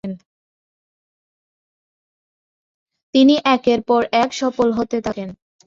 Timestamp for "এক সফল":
4.13-4.67